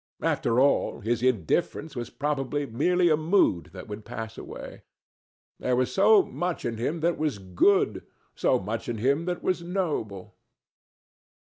After 0.23 0.59
all, 0.59 1.01
his 1.01 1.21
indifference 1.21 1.95
was 1.95 2.09
probably 2.09 2.65
merely 2.65 3.09
a 3.09 3.15
mood 3.15 3.69
that 3.71 3.87
would 3.87 4.03
pass 4.03 4.35
away. 4.35 4.81
There 5.59 5.75
was 5.75 5.93
so 5.93 6.23
much 6.23 6.65
in 6.65 6.77
him 6.77 7.01
that 7.01 7.19
was 7.19 7.37
good, 7.37 8.03
so 8.33 8.57
much 8.57 8.89
in 8.89 8.97
him 8.97 9.25
that 9.25 9.43
was 9.43 9.61
noble. 9.61 10.37